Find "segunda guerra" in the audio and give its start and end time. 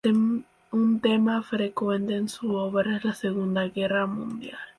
3.13-4.07